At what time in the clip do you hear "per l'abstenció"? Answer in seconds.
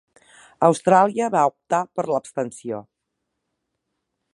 1.99-2.81